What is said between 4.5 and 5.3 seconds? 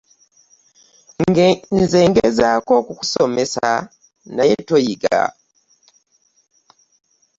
toyiga.